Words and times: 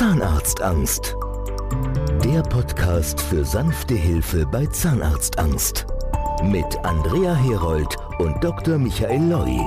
Zahnarztangst. 0.00 1.14
Der 2.24 2.40
Podcast 2.40 3.20
für 3.20 3.44
sanfte 3.44 3.92
Hilfe 3.92 4.46
bei 4.46 4.64
Zahnarztangst. 4.64 5.84
Mit 6.42 6.74
Andrea 6.84 7.34
Herold 7.34 7.94
und 8.18 8.42
Dr. 8.42 8.78
Michael 8.78 9.22
Loi. 9.24 9.58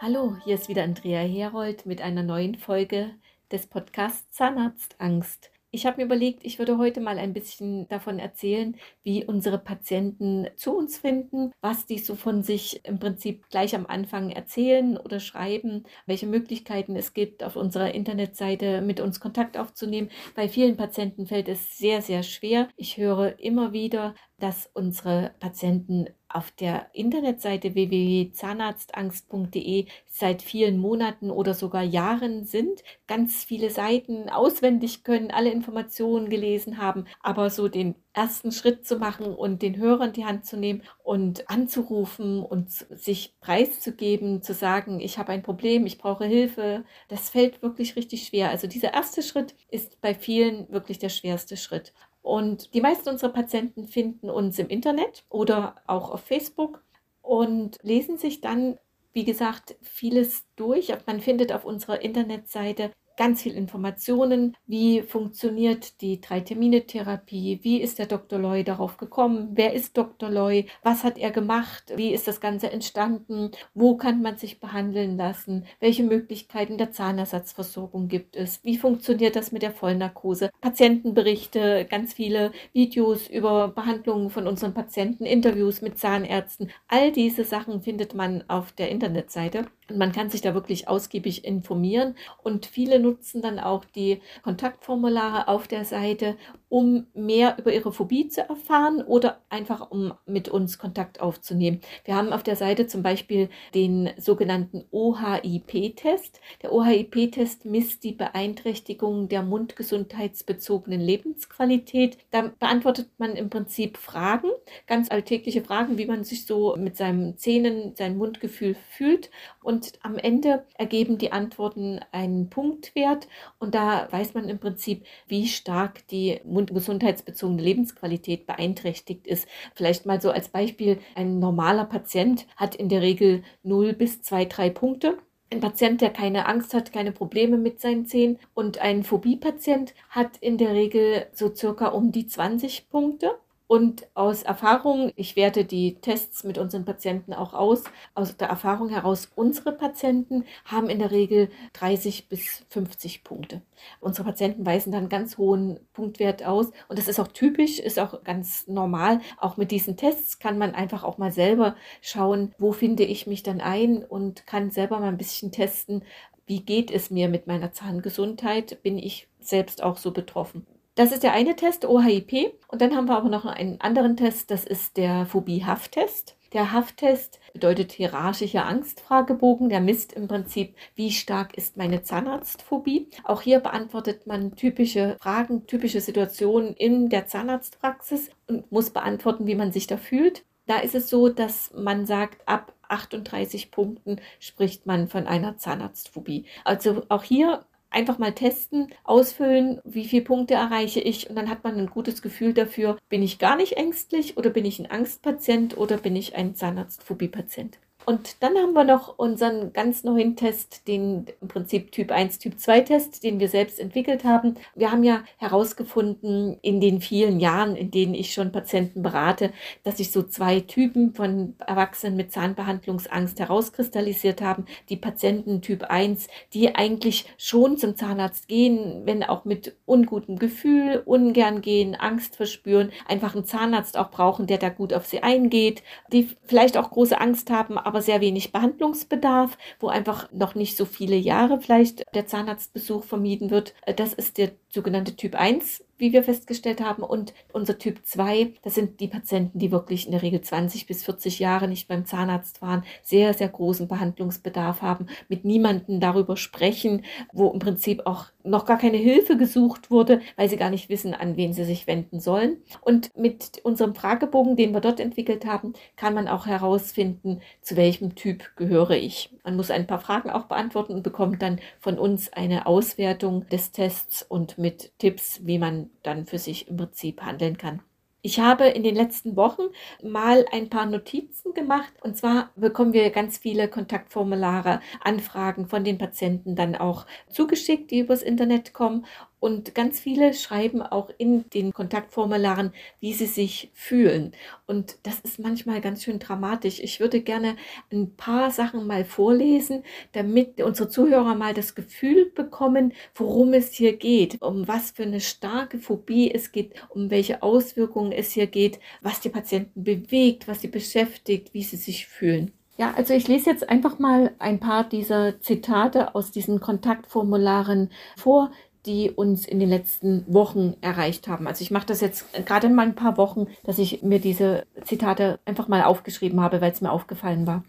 Hallo, 0.00 0.36
hier 0.42 0.56
ist 0.56 0.68
wieder 0.68 0.82
Andrea 0.82 1.20
Herold 1.20 1.86
mit 1.86 2.02
einer 2.02 2.24
neuen 2.24 2.56
Folge 2.56 3.10
des 3.52 3.68
Podcasts 3.68 4.28
Zahnarztangst. 4.32 5.52
Ich 5.74 5.86
habe 5.86 5.96
mir 5.96 6.04
überlegt, 6.04 6.44
ich 6.44 6.60
würde 6.60 6.78
heute 6.78 7.00
mal 7.00 7.18
ein 7.18 7.32
bisschen 7.32 7.88
davon 7.88 8.20
erzählen, 8.20 8.76
wie 9.02 9.24
unsere 9.24 9.58
Patienten 9.58 10.46
zu 10.54 10.70
uns 10.76 10.98
finden, 10.98 11.50
was 11.62 11.84
die 11.84 11.98
so 11.98 12.14
von 12.14 12.44
sich 12.44 12.84
im 12.84 13.00
Prinzip 13.00 13.48
gleich 13.50 13.74
am 13.74 13.84
Anfang 13.86 14.30
erzählen 14.30 14.96
oder 14.96 15.18
schreiben, 15.18 15.82
welche 16.06 16.28
Möglichkeiten 16.28 16.94
es 16.94 17.12
gibt, 17.12 17.42
auf 17.42 17.56
unserer 17.56 17.92
Internetseite 17.92 18.82
mit 18.82 19.00
uns 19.00 19.18
Kontakt 19.18 19.58
aufzunehmen. 19.58 20.10
Bei 20.36 20.48
vielen 20.48 20.76
Patienten 20.76 21.26
fällt 21.26 21.48
es 21.48 21.76
sehr, 21.76 22.02
sehr 22.02 22.22
schwer. 22.22 22.68
Ich 22.76 22.96
höre 22.96 23.40
immer 23.40 23.72
wieder, 23.72 24.14
dass 24.38 24.68
unsere 24.74 25.32
Patienten 25.40 26.08
auf 26.28 26.50
der 26.50 26.88
Internetseite 26.92 27.74
www.zahnarztangst.de 27.74 29.86
seit 30.06 30.42
vielen 30.42 30.78
Monaten 30.78 31.30
oder 31.30 31.54
sogar 31.54 31.84
Jahren 31.84 32.44
sind, 32.44 32.82
ganz 33.06 33.44
viele 33.44 33.70
Seiten 33.70 34.28
auswendig 34.28 35.04
können, 35.04 35.30
alle 35.30 35.52
Informationen 35.52 36.28
gelesen 36.28 36.78
haben, 36.78 37.04
aber 37.22 37.50
so 37.50 37.68
den 37.68 37.94
ersten 38.12 38.50
Schritt 38.50 38.84
zu 38.84 38.98
machen 38.98 39.26
und 39.26 39.62
den 39.62 39.76
Hörer 39.76 40.06
in 40.06 40.12
die 40.12 40.24
Hand 40.24 40.44
zu 40.44 40.56
nehmen 40.56 40.82
und 41.04 41.48
anzurufen 41.48 42.42
und 42.42 42.68
sich 42.70 43.36
preiszugeben, 43.40 44.42
zu 44.42 44.54
sagen, 44.54 44.98
ich 44.98 45.18
habe 45.18 45.30
ein 45.30 45.44
Problem, 45.44 45.86
ich 45.86 45.98
brauche 45.98 46.24
Hilfe, 46.24 46.82
das 47.08 47.30
fällt 47.30 47.62
wirklich 47.62 47.94
richtig 47.94 48.26
schwer. 48.26 48.50
Also 48.50 48.66
dieser 48.66 48.92
erste 48.92 49.22
Schritt 49.22 49.54
ist 49.70 50.00
bei 50.00 50.14
vielen 50.14 50.68
wirklich 50.70 50.98
der 50.98 51.10
schwerste 51.10 51.56
Schritt. 51.56 51.92
Und 52.24 52.72
die 52.72 52.80
meisten 52.80 53.10
unserer 53.10 53.34
Patienten 53.34 53.86
finden 53.86 54.30
uns 54.30 54.58
im 54.58 54.68
Internet 54.68 55.26
oder 55.28 55.74
auch 55.86 56.10
auf 56.10 56.22
Facebook 56.22 56.82
und 57.20 57.78
lesen 57.82 58.16
sich 58.16 58.40
dann, 58.40 58.78
wie 59.12 59.26
gesagt, 59.26 59.76
vieles 59.82 60.46
durch. 60.56 60.90
Man 61.06 61.20
findet 61.20 61.52
auf 61.52 61.66
unserer 61.66 62.00
Internetseite 62.00 62.92
ganz 63.16 63.42
viel 63.42 63.54
Informationen, 63.54 64.56
wie 64.66 65.02
funktioniert 65.02 66.00
die 66.00 66.20
Drei-Termine-Therapie, 66.20 67.60
wie 67.62 67.80
ist 67.80 67.98
der 67.98 68.06
Dr. 68.06 68.38
Loy 68.38 68.64
darauf 68.64 68.96
gekommen, 68.96 69.50
wer 69.52 69.72
ist 69.72 69.96
Dr. 69.96 70.30
Loy, 70.30 70.66
was 70.82 71.04
hat 71.04 71.18
er 71.18 71.30
gemacht, 71.30 71.92
wie 71.96 72.12
ist 72.12 72.26
das 72.26 72.40
Ganze 72.40 72.70
entstanden, 72.70 73.50
wo 73.74 73.96
kann 73.96 74.22
man 74.22 74.36
sich 74.36 74.60
behandeln 74.60 75.16
lassen, 75.16 75.66
welche 75.80 76.02
Möglichkeiten 76.02 76.78
der 76.78 76.92
Zahnersatzversorgung 76.92 78.08
gibt 78.08 78.36
es, 78.36 78.64
wie 78.64 78.76
funktioniert 78.76 79.36
das 79.36 79.52
mit 79.52 79.62
der 79.62 79.72
Vollnarkose, 79.72 80.50
Patientenberichte, 80.60 81.86
ganz 81.88 82.14
viele 82.14 82.52
Videos 82.72 83.28
über 83.28 83.68
Behandlungen 83.68 84.30
von 84.30 84.46
unseren 84.46 84.74
Patienten, 84.74 85.24
Interviews 85.24 85.82
mit 85.82 85.98
Zahnärzten, 85.98 86.70
all 86.88 87.12
diese 87.12 87.44
Sachen 87.44 87.82
findet 87.82 88.14
man 88.14 88.44
auf 88.48 88.72
der 88.72 88.90
Internetseite. 88.90 89.66
Und 89.90 89.98
man 89.98 90.12
kann 90.12 90.30
sich 90.30 90.40
da 90.40 90.54
wirklich 90.54 90.88
ausgiebig 90.88 91.44
informieren. 91.44 92.14
Und 92.42 92.66
viele 92.66 92.98
nutzen 93.04 93.42
dann 93.42 93.58
auch 93.60 93.84
die 93.84 94.20
Kontaktformulare 94.42 95.48
auf 95.48 95.68
der 95.68 95.84
Seite, 95.84 96.36
um 96.74 97.06
mehr 97.14 97.56
über 97.60 97.72
ihre 97.72 97.92
Phobie 97.92 98.26
zu 98.26 98.40
erfahren 98.48 99.00
oder 99.00 99.38
einfach 99.48 99.92
um 99.92 100.12
mit 100.26 100.48
uns 100.48 100.76
Kontakt 100.76 101.20
aufzunehmen. 101.20 101.80
Wir 102.04 102.16
haben 102.16 102.32
auf 102.32 102.42
der 102.42 102.56
Seite 102.56 102.88
zum 102.88 103.00
Beispiel 103.00 103.48
den 103.76 104.10
sogenannten 104.16 104.84
OHIP-Test. 104.90 106.40
Der 106.62 106.72
OHIP-Test 106.72 107.64
misst 107.64 108.02
die 108.02 108.10
Beeinträchtigung 108.10 109.28
der 109.28 109.44
mundgesundheitsbezogenen 109.44 111.00
Lebensqualität. 111.00 112.18
Da 112.32 112.50
beantwortet 112.58 113.08
man 113.18 113.36
im 113.36 113.50
Prinzip 113.50 113.96
Fragen, 113.96 114.50
ganz 114.88 115.12
alltägliche 115.12 115.62
Fragen, 115.62 115.96
wie 115.96 116.06
man 116.06 116.24
sich 116.24 116.44
so 116.44 116.74
mit 116.76 116.96
seinen 116.96 117.38
Zähnen, 117.38 117.94
sein 117.94 118.16
Mundgefühl 118.16 118.74
fühlt. 118.90 119.30
Und 119.62 119.92
am 120.02 120.18
Ende 120.18 120.66
ergeben 120.76 121.18
die 121.18 121.30
Antworten 121.30 122.00
einen 122.10 122.50
Punktwert 122.50 123.28
und 123.60 123.76
da 123.76 124.08
weiß 124.10 124.34
man 124.34 124.48
im 124.48 124.58
Prinzip, 124.58 125.04
wie 125.28 125.46
stark 125.46 126.04
die 126.08 126.40
gesundheitsbezogene 126.66 127.60
Lebensqualität 127.60 128.46
beeinträchtigt 128.46 129.26
ist. 129.26 129.48
Vielleicht 129.74 130.06
mal 130.06 130.20
so 130.20 130.30
als 130.30 130.48
Beispiel, 130.48 130.98
ein 131.14 131.38
normaler 131.38 131.84
Patient 131.84 132.46
hat 132.56 132.74
in 132.74 132.88
der 132.88 133.02
Regel 133.02 133.42
0 133.62 133.92
bis 133.92 134.22
2, 134.22 134.46
3 134.46 134.70
Punkte. 134.70 135.18
Ein 135.52 135.60
Patient, 135.60 136.00
der 136.00 136.10
keine 136.10 136.46
Angst 136.46 136.74
hat, 136.74 136.92
keine 136.92 137.12
Probleme 137.12 137.58
mit 137.58 137.80
seinen 137.80 138.06
Zähnen 138.06 138.38
und 138.54 138.78
ein 138.78 139.04
Phobie-Patient 139.04 139.94
hat 140.08 140.36
in 140.38 140.58
der 140.58 140.72
Regel 140.72 141.26
so 141.32 141.54
circa 141.54 141.88
um 141.88 142.10
die 142.12 142.26
20 142.26 142.88
Punkte. 142.88 143.38
Und 143.66 144.06
aus 144.12 144.42
Erfahrung, 144.42 145.10
ich 145.16 145.36
werte 145.36 145.64
die 145.64 145.94
Tests 146.00 146.44
mit 146.44 146.58
unseren 146.58 146.84
Patienten 146.84 147.32
auch 147.32 147.54
aus, 147.54 147.84
aus 148.14 148.36
der 148.36 148.48
Erfahrung 148.48 148.90
heraus, 148.90 149.30
unsere 149.34 149.72
Patienten 149.72 150.44
haben 150.66 150.90
in 150.90 150.98
der 150.98 151.10
Regel 151.10 151.48
30 151.72 152.28
bis 152.28 152.66
50 152.68 153.24
Punkte. 153.24 153.62
Unsere 154.00 154.24
Patienten 154.24 154.66
weisen 154.66 154.92
dann 154.92 155.08
ganz 155.08 155.38
hohen 155.38 155.80
Punktwert 155.94 156.44
aus 156.44 156.72
und 156.88 156.98
das 156.98 157.08
ist 157.08 157.18
auch 157.18 157.28
typisch, 157.28 157.78
ist 157.78 157.98
auch 157.98 158.22
ganz 158.22 158.66
normal. 158.68 159.20
Auch 159.38 159.56
mit 159.56 159.70
diesen 159.70 159.96
Tests 159.96 160.38
kann 160.38 160.58
man 160.58 160.74
einfach 160.74 161.02
auch 161.02 161.16
mal 161.16 161.32
selber 161.32 161.74
schauen, 162.02 162.54
wo 162.58 162.72
finde 162.72 163.04
ich 163.04 163.26
mich 163.26 163.42
dann 163.42 163.62
ein 163.62 164.04
und 164.04 164.46
kann 164.46 164.70
selber 164.70 165.00
mal 165.00 165.08
ein 165.08 165.18
bisschen 165.18 165.52
testen, 165.52 166.04
wie 166.46 166.60
geht 166.60 166.90
es 166.90 167.10
mir 167.10 167.28
mit 167.30 167.46
meiner 167.46 167.72
Zahngesundheit, 167.72 168.82
bin 168.82 168.98
ich 168.98 169.26
selbst 169.40 169.82
auch 169.82 169.96
so 169.96 170.10
betroffen. 170.10 170.66
Das 170.96 171.10
ist 171.10 171.24
der 171.24 171.32
eine 171.32 171.56
Test, 171.56 171.84
OHIP. 171.84 172.54
Und 172.68 172.80
dann 172.80 172.94
haben 172.94 173.08
wir 173.08 173.16
aber 173.16 173.28
noch 173.28 173.44
einen 173.46 173.80
anderen 173.80 174.16
Test, 174.16 174.50
das 174.52 174.64
ist 174.64 174.96
der 174.96 175.26
Phobie-Hafttest. 175.26 176.36
Der 176.52 176.70
Hafttest 176.70 177.40
bedeutet 177.52 177.90
hierarchischer 177.90 178.64
Angstfragebogen. 178.64 179.68
Der 179.70 179.80
misst 179.80 180.12
im 180.12 180.28
Prinzip, 180.28 180.76
wie 180.94 181.10
stark 181.10 181.58
ist 181.58 181.76
meine 181.76 182.04
Zahnarztphobie. 182.04 183.10
Auch 183.24 183.42
hier 183.42 183.58
beantwortet 183.58 184.28
man 184.28 184.54
typische 184.54 185.16
Fragen, 185.20 185.66
typische 185.66 186.00
Situationen 186.00 186.74
in 186.74 187.08
der 187.08 187.26
Zahnarztpraxis 187.26 188.30
und 188.46 188.70
muss 188.70 188.90
beantworten, 188.90 189.48
wie 189.48 189.56
man 189.56 189.72
sich 189.72 189.88
da 189.88 189.96
fühlt. 189.96 190.44
Da 190.66 190.78
ist 190.78 190.94
es 190.94 191.10
so, 191.10 191.28
dass 191.28 191.72
man 191.74 192.06
sagt, 192.06 192.46
ab 192.46 192.72
38 192.88 193.72
Punkten 193.72 194.20
spricht 194.38 194.86
man 194.86 195.08
von 195.08 195.26
einer 195.26 195.56
Zahnarztphobie. 195.56 196.46
Also 196.64 197.02
auch 197.08 197.24
hier 197.24 197.64
einfach 197.94 198.18
mal 198.18 198.32
testen, 198.32 198.88
ausfüllen, 199.04 199.80
wie 199.84 200.04
viele 200.06 200.24
Punkte 200.24 200.54
erreiche 200.54 201.00
ich 201.00 201.28
und 201.30 201.36
dann 201.36 201.48
hat 201.48 201.64
man 201.64 201.76
ein 201.78 201.86
gutes 201.88 202.22
Gefühl 202.22 202.54
dafür, 202.54 202.98
bin 203.08 203.22
ich 203.22 203.38
gar 203.38 203.56
nicht 203.56 203.74
ängstlich 203.76 204.36
oder 204.36 204.50
bin 204.50 204.64
ich 204.64 204.78
ein 204.80 204.90
Angstpatient 204.90 205.76
oder 205.76 205.96
bin 205.98 206.16
ich 206.16 206.34
ein 206.34 206.54
Zahnarztphobie-Patient. 206.54 207.78
Und 208.06 208.42
dann 208.42 208.56
haben 208.56 208.74
wir 208.74 208.84
noch 208.84 209.18
unseren 209.18 209.72
ganz 209.72 210.04
neuen 210.04 210.36
Test, 210.36 210.86
den 210.88 211.26
im 211.40 211.48
Prinzip 211.48 211.90
Typ 211.92 212.10
1, 212.10 212.38
Typ 212.38 212.58
2 212.60 212.80
Test, 212.80 213.24
den 213.24 213.40
wir 213.40 213.48
selbst 213.48 213.80
entwickelt 213.80 214.24
haben. 214.24 214.56
Wir 214.74 214.92
haben 214.92 215.04
ja 215.04 215.22
herausgefunden 215.38 216.58
in 216.60 216.80
den 216.80 217.00
vielen 217.00 217.40
Jahren, 217.40 217.76
in 217.76 217.90
denen 217.90 218.14
ich 218.14 218.34
schon 218.34 218.52
Patienten 218.52 219.02
berate, 219.02 219.52
dass 219.84 219.96
sich 219.96 220.10
so 220.10 220.22
zwei 220.22 220.60
Typen 220.60 221.14
von 221.14 221.54
Erwachsenen 221.66 222.16
mit 222.16 222.32
Zahnbehandlungsangst 222.32 223.40
herauskristallisiert 223.40 224.42
haben. 224.42 224.66
Die 224.88 224.96
Patienten 224.96 225.62
Typ 225.62 225.84
1, 225.84 226.28
die 226.52 226.74
eigentlich 226.74 227.26
schon 227.38 227.78
zum 227.78 227.96
Zahnarzt 227.96 228.48
gehen, 228.48 229.02
wenn 229.06 229.22
auch 229.22 229.44
mit 229.44 229.76
ungutem 229.86 230.38
Gefühl, 230.38 231.02
ungern 231.04 231.62
gehen, 231.62 231.94
Angst 231.94 232.36
verspüren, 232.36 232.92
einfach 233.08 233.34
einen 233.34 233.46
Zahnarzt 233.46 233.96
auch 233.96 234.10
brauchen, 234.10 234.46
der 234.46 234.58
da 234.58 234.68
gut 234.68 234.92
auf 234.92 235.06
sie 235.06 235.22
eingeht, 235.22 235.82
die 236.12 236.28
vielleicht 236.44 236.76
auch 236.76 236.90
große 236.90 237.18
Angst 237.20 237.50
haben, 237.50 237.78
aber 237.78 237.93
aber 237.94 238.02
sehr 238.02 238.20
wenig 238.20 238.50
Behandlungsbedarf, 238.50 239.56
wo 239.78 239.86
einfach 239.86 240.28
noch 240.32 240.56
nicht 240.56 240.76
so 240.76 240.84
viele 240.84 241.14
Jahre 241.14 241.60
vielleicht 241.60 242.02
der 242.12 242.26
Zahnarztbesuch 242.26 243.04
vermieden 243.04 243.50
wird. 243.50 243.72
Das 243.96 244.12
ist 244.12 244.36
der 244.36 244.50
sogenannte 244.68 245.14
Typ 245.14 245.36
1 245.36 245.84
wie 245.98 246.12
wir 246.12 246.22
festgestellt 246.24 246.80
haben. 246.80 247.02
Und 247.02 247.34
unser 247.52 247.78
Typ 247.78 248.00
2, 248.04 248.54
das 248.62 248.74
sind 248.74 249.00
die 249.00 249.08
Patienten, 249.08 249.58
die 249.58 249.72
wirklich 249.72 250.06
in 250.06 250.12
der 250.12 250.22
Regel 250.22 250.40
20 250.40 250.86
bis 250.86 251.04
40 251.04 251.38
Jahre 251.38 251.68
nicht 251.68 251.88
beim 251.88 252.04
Zahnarzt 252.04 252.62
waren, 252.62 252.84
sehr, 253.02 253.34
sehr 253.34 253.48
großen 253.48 253.88
Behandlungsbedarf 253.88 254.82
haben, 254.82 255.06
mit 255.28 255.44
niemandem 255.44 256.00
darüber 256.00 256.36
sprechen, 256.36 257.04
wo 257.32 257.50
im 257.50 257.58
Prinzip 257.58 258.02
auch 258.06 258.26
noch 258.44 258.66
gar 258.66 258.78
keine 258.78 258.98
Hilfe 258.98 259.36
gesucht 259.36 259.90
wurde, 259.90 260.20
weil 260.36 260.48
sie 260.48 260.56
gar 260.56 260.70
nicht 260.70 260.88
wissen, 260.88 261.14
an 261.14 261.36
wen 261.36 261.52
sie 261.54 261.64
sich 261.64 261.86
wenden 261.86 262.20
sollen. 262.20 262.58
Und 262.82 263.16
mit 263.16 263.60
unserem 263.64 263.94
Fragebogen, 263.94 264.56
den 264.56 264.72
wir 264.72 264.80
dort 264.80 265.00
entwickelt 265.00 265.46
haben, 265.46 265.72
kann 265.96 266.14
man 266.14 266.28
auch 266.28 266.46
herausfinden, 266.46 267.40
zu 267.62 267.76
welchem 267.76 268.14
Typ 268.14 268.54
gehöre 268.56 268.92
ich. 268.92 269.30
Man 269.44 269.56
muss 269.56 269.70
ein 269.70 269.86
paar 269.86 270.00
Fragen 270.00 270.30
auch 270.30 270.44
beantworten 270.44 270.94
und 270.94 271.02
bekommt 271.02 271.40
dann 271.42 271.58
von 271.80 271.98
uns 271.98 272.32
eine 272.32 272.66
Auswertung 272.66 273.48
des 273.48 273.72
Tests 273.72 274.22
und 274.22 274.58
mit 274.58 274.92
Tipps, 274.98 275.40
wie 275.44 275.58
man 275.58 275.83
dann 276.02 276.26
für 276.26 276.38
sich 276.38 276.68
im 276.68 276.76
Prinzip 276.76 277.22
handeln 277.22 277.58
kann. 277.58 277.82
Ich 278.26 278.40
habe 278.40 278.68
in 278.68 278.82
den 278.82 278.94
letzten 278.94 279.36
Wochen 279.36 279.64
mal 280.02 280.46
ein 280.50 280.70
paar 280.70 280.86
Notizen 280.86 281.52
gemacht. 281.52 281.92
Und 282.00 282.16
zwar 282.16 282.52
bekommen 282.56 282.94
wir 282.94 283.10
ganz 283.10 283.36
viele 283.36 283.68
Kontaktformulare, 283.68 284.80
Anfragen 285.02 285.66
von 285.68 285.84
den 285.84 285.98
Patienten 285.98 286.56
dann 286.56 286.74
auch 286.74 287.04
zugeschickt, 287.28 287.90
die 287.90 287.98
übers 288.00 288.22
Internet 288.22 288.72
kommen. 288.72 289.04
Und 289.44 289.74
ganz 289.74 290.00
viele 290.00 290.32
schreiben 290.32 290.80
auch 290.80 291.10
in 291.18 291.50
den 291.50 291.74
Kontaktformularen, 291.74 292.72
wie 293.00 293.12
sie 293.12 293.26
sich 293.26 293.70
fühlen. 293.74 294.32
Und 294.66 294.96
das 295.02 295.20
ist 295.20 295.38
manchmal 295.38 295.82
ganz 295.82 296.02
schön 296.02 296.18
dramatisch. 296.18 296.80
Ich 296.80 296.98
würde 296.98 297.20
gerne 297.20 297.56
ein 297.92 298.16
paar 298.16 298.50
Sachen 298.50 298.86
mal 298.86 299.04
vorlesen, 299.04 299.82
damit 300.12 300.62
unsere 300.62 300.88
Zuhörer 300.88 301.34
mal 301.34 301.52
das 301.52 301.74
Gefühl 301.74 302.32
bekommen, 302.34 302.94
worum 303.14 303.52
es 303.52 303.74
hier 303.74 303.94
geht, 303.98 304.40
um 304.40 304.66
was 304.66 304.92
für 304.92 305.02
eine 305.02 305.20
starke 305.20 305.78
Phobie 305.78 306.32
es 306.32 306.50
geht, 306.50 306.72
um 306.88 307.10
welche 307.10 307.42
Auswirkungen 307.42 308.12
es 308.12 308.32
hier 308.32 308.46
geht, 308.46 308.80
was 309.02 309.20
die 309.20 309.28
Patienten 309.28 309.84
bewegt, 309.84 310.48
was 310.48 310.62
sie 310.62 310.68
beschäftigt, 310.68 311.52
wie 311.52 311.64
sie 311.64 311.76
sich 311.76 312.06
fühlen. 312.06 312.52
Ja, 312.78 312.94
also 312.96 313.12
ich 313.12 313.28
lese 313.28 313.50
jetzt 313.50 313.68
einfach 313.68 313.98
mal 313.98 314.32
ein 314.38 314.58
paar 314.58 314.88
dieser 314.88 315.38
Zitate 315.40 316.14
aus 316.14 316.32
diesen 316.32 316.60
Kontaktformularen 316.60 317.90
vor, 318.16 318.50
die 318.86 319.10
uns 319.10 319.46
in 319.46 319.60
den 319.60 319.68
letzten 319.68 320.24
Wochen 320.26 320.74
erreicht 320.80 321.28
haben. 321.28 321.46
Also 321.46 321.62
ich 321.62 321.70
mache 321.70 321.86
das 321.86 322.00
jetzt 322.00 322.26
gerade 322.46 322.68
mal 322.68 322.86
ein 322.86 322.94
paar 322.94 323.16
Wochen, 323.16 323.46
dass 323.64 323.78
ich 323.78 324.02
mir 324.02 324.20
diese 324.20 324.66
Zitate 324.84 325.38
einfach 325.44 325.68
mal 325.68 325.82
aufgeschrieben 325.82 326.40
habe, 326.40 326.60
weil 326.60 326.72
es 326.72 326.80
mir 326.80 326.92
aufgefallen 326.92 327.46
war. 327.46 327.64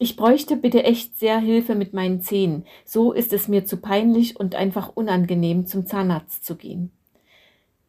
Ich 0.00 0.16
bräuchte 0.16 0.56
bitte 0.56 0.84
echt 0.84 1.18
sehr 1.18 1.38
Hilfe 1.38 1.74
mit 1.74 1.92
meinen 1.92 2.22
Zähnen. 2.22 2.64
So 2.84 3.12
ist 3.12 3.32
es 3.32 3.48
mir 3.48 3.64
zu 3.64 3.78
peinlich 3.78 4.38
und 4.38 4.54
einfach 4.54 4.92
unangenehm, 4.94 5.66
zum 5.66 5.86
Zahnarzt 5.86 6.44
zu 6.44 6.54
gehen. 6.54 6.92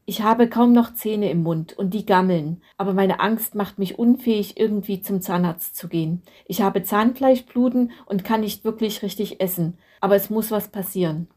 Ich 0.10 0.24
habe 0.24 0.50
kaum 0.50 0.74
noch 0.74 0.96
Zähne 0.96 1.30
im 1.30 1.44
Mund 1.44 1.78
und 1.78 1.94
die 1.94 2.08
gammeln, 2.08 2.64
aber 2.78 2.96
meine 2.96 3.20
Angst 3.20 3.54
macht 3.54 3.78
mich 3.78 4.00
unfähig, 4.00 4.60
irgendwie 4.60 5.02
zum 5.02 5.22
Zahnarzt 5.22 5.76
zu 5.76 5.88
gehen. 5.88 6.24
Ich 6.48 6.64
habe 6.64 6.82
Zahnfleischbluten 6.82 7.92
und 8.08 8.24
kann 8.24 8.42
nicht 8.42 8.64
wirklich 8.64 9.04
richtig 9.04 9.40
essen, 9.40 9.78
aber 10.02 10.16
es 10.16 10.32
muss 10.32 10.50
was 10.50 10.70
passieren. 10.70 11.28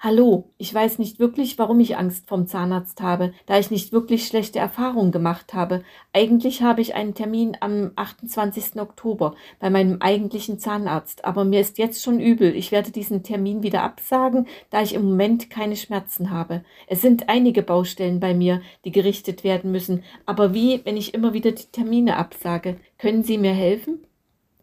Hallo, 0.00 0.52
ich 0.58 0.72
weiß 0.72 1.00
nicht 1.00 1.18
wirklich, 1.18 1.58
warum 1.58 1.80
ich 1.80 1.96
Angst 1.96 2.28
vom 2.28 2.46
Zahnarzt 2.46 3.02
habe, 3.02 3.32
da 3.46 3.58
ich 3.58 3.72
nicht 3.72 3.90
wirklich 3.90 4.28
schlechte 4.28 4.60
Erfahrungen 4.60 5.10
gemacht 5.10 5.54
habe. 5.54 5.82
Eigentlich 6.12 6.62
habe 6.62 6.80
ich 6.80 6.94
einen 6.94 7.14
Termin 7.14 7.56
am 7.58 7.90
28. 7.96 8.80
Oktober 8.80 9.34
bei 9.58 9.70
meinem 9.70 10.00
eigentlichen 10.00 10.60
Zahnarzt, 10.60 11.24
aber 11.24 11.44
mir 11.44 11.58
ist 11.60 11.78
jetzt 11.78 12.04
schon 12.04 12.20
übel. 12.20 12.54
Ich 12.54 12.70
werde 12.70 12.92
diesen 12.92 13.24
Termin 13.24 13.64
wieder 13.64 13.82
absagen, 13.82 14.46
da 14.70 14.82
ich 14.82 14.94
im 14.94 15.04
Moment 15.04 15.50
keine 15.50 15.74
Schmerzen 15.74 16.30
habe. 16.30 16.62
Es 16.86 17.02
sind 17.02 17.28
einige 17.28 17.64
Baustellen 17.64 18.20
bei 18.20 18.34
mir, 18.34 18.62
die 18.84 18.92
gerichtet 18.92 19.42
werden 19.42 19.72
müssen, 19.72 20.04
aber 20.26 20.54
wie, 20.54 20.80
wenn 20.84 20.96
ich 20.96 21.12
immer 21.12 21.32
wieder 21.32 21.50
die 21.50 21.72
Termine 21.72 22.18
absage? 22.18 22.78
Können 22.98 23.24
Sie 23.24 23.36
mir 23.36 23.52
helfen? 23.52 24.07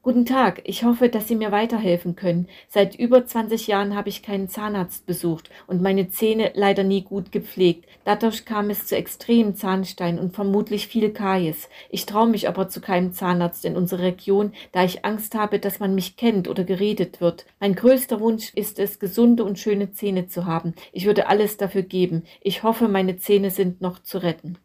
Guten 0.05 0.27
Tag, 0.27 0.61
ich 0.65 0.83
hoffe, 0.83 1.09
dass 1.09 1.27
Sie 1.27 1.35
mir 1.35 1.51
weiterhelfen 1.51 2.15
können. 2.15 2.47
Seit 2.67 2.93
über 2.93 3.25
20 3.25 3.65
Jahren 3.65 3.95
habe 3.95 4.09
ich 4.09 4.21
keinen 4.21 4.47
Zahnarzt 4.49 5.07
besucht 5.07 5.49
und 5.65 5.81
meine 5.81 6.09
Zähne 6.09 6.51
leider 6.53 6.83
nie 6.83 7.01
gut 7.01 7.31
gepflegt. 7.31 7.89
Dadurch 8.03 8.45
kam 8.45 8.69
es 8.69 8.85
zu 8.85 8.95
extremen 8.95 9.55
Zahnstein 9.55 10.19
und 10.19 10.35
vermutlich 10.35 10.85
viel 10.85 11.09
Karies. 11.09 11.69
Ich 11.89 12.05
traue 12.05 12.27
mich 12.27 12.47
aber 12.47 12.69
zu 12.69 12.81
keinem 12.81 13.13
Zahnarzt 13.13 13.65
in 13.65 13.75
unserer 13.75 14.03
Region, 14.03 14.53
da 14.73 14.83
ich 14.83 15.03
Angst 15.05 15.33
habe, 15.33 15.57
dass 15.57 15.79
man 15.79 15.95
mich 15.95 16.17
kennt 16.17 16.47
oder 16.47 16.65
geredet 16.65 17.19
wird. 17.19 17.47
Mein 17.59 17.73
größter 17.73 18.19
Wunsch 18.19 18.53
ist 18.53 18.77
es, 18.77 18.99
gesunde 18.99 19.43
und 19.43 19.57
schöne 19.57 19.91
Zähne 19.91 20.27
zu 20.27 20.45
haben. 20.45 20.75
Ich 20.91 21.07
würde 21.07 21.25
alles 21.25 21.57
dafür 21.57 21.81
geben. 21.81 22.25
Ich 22.41 22.61
hoffe, 22.61 22.87
meine 22.89 23.17
Zähne 23.17 23.49
sind 23.49 23.81
noch 23.81 23.97
zu 24.03 24.19
retten. 24.19 24.59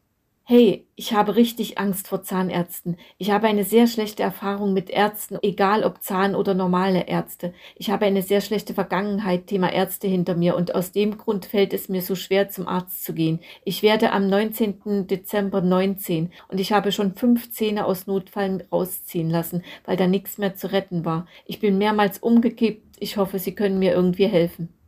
Hey, 0.52 0.88
ich 0.97 1.12
habe 1.12 1.37
richtig 1.37 1.79
Angst 1.79 2.08
vor 2.08 2.25
Zahnärzten. 2.25 2.97
Ich 3.19 3.31
habe 3.31 3.47
eine 3.47 3.62
sehr 3.62 3.87
schlechte 3.87 4.25
Erfahrung 4.25 4.73
mit 4.73 4.91
Ärzten, 4.91 5.38
egal 5.43 5.85
ob 5.85 6.02
Zahn- 6.02 6.35
oder 6.35 6.55
normale 6.55 7.06
Ärzte. 7.06 7.55
Ich 7.76 7.88
habe 7.88 8.06
eine 8.06 8.23
sehr 8.23 8.41
schlechte 8.41 8.75
Vergangenheit, 8.75 9.47
Thema 9.47 9.73
Ärzte 9.73 10.08
hinter 10.08 10.35
mir 10.35 10.56
und 10.56 10.75
aus 10.75 10.91
dem 10.91 11.19
Grund 11.19 11.47
fällt 11.47 11.73
es 11.73 11.88
mir 11.88 12.02
so 12.02 12.17
schwer, 12.17 12.49
zum 12.49 12.67
Arzt 12.67 13.05
zu 13.05 13.14
gehen. 13.14 13.38
Ich 13.64 13.85
werde 13.85 14.11
am 14.11 14.26
19. 14.26 15.06
Dezember 15.06 15.61
19 15.61 16.32
und 16.49 16.58
ich 16.58 16.73
habe 16.73 16.91
schon 16.91 17.14
fünf 17.14 17.53
Zähne 17.53 17.85
aus 17.85 18.08
Notfall 18.08 18.67
rausziehen 18.73 19.31
lassen, 19.31 19.62
weil 19.85 19.96
da 19.96 20.08
nichts 20.08 20.37
mehr 20.37 20.56
zu 20.56 20.73
retten 20.73 21.05
war. 21.05 21.29
Ich 21.46 21.61
bin 21.61 21.79
mehrmals 21.79 22.19
umgekippt. 22.19 22.96
Ich 22.99 23.19
hoffe, 23.19 23.38
Sie 23.38 23.55
können 23.55 23.79
mir 23.79 23.93
irgendwie 23.93 24.26
helfen. 24.26 24.80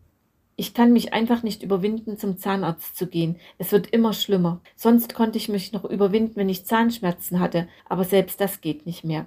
Ich 0.57 0.75
kann 0.75 0.93
mich 0.93 1.13
einfach 1.13 1.43
nicht 1.43 1.63
überwinden, 1.63 2.19
zum 2.19 2.37
Zahnarzt 2.37 2.97
zu 2.97 3.07
gehen. 3.07 3.37
Es 3.59 3.73
wird 3.73 3.89
immer 3.89 4.13
schlimmer. 4.13 4.61
Sonst 4.77 5.15
konnte 5.15 5.39
ich 5.39 5.49
mich 5.49 5.73
noch 5.73 5.85
überwinden, 5.85 6.37
wenn 6.37 6.49
ich 6.49 6.67
Zahnschmerzen 6.67 7.41
hatte, 7.41 7.69
aber 7.89 8.05
selbst 8.05 8.41
das 8.41 8.61
geht 8.61 8.87
nicht 8.87 9.05
mehr. 9.05 9.27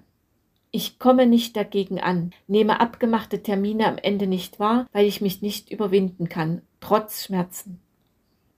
Ich 0.72 1.00
komme 1.00 1.25
nicht 1.25 1.56
dagegen 1.56 2.00
an, 2.00 2.31
nehme 2.48 2.81
abgemachte 2.81 3.42
Termine 3.42 3.88
am 3.88 3.98
Ende 3.98 4.27
nicht 4.27 4.60
wahr, 4.60 4.88
weil 4.92 5.06
ich 5.07 5.22
mich 5.22 5.42
nicht 5.42 5.72
überwinden 5.72 6.27
kann, 6.27 6.62
trotz 6.81 7.24
Schmerzen. 7.24 7.80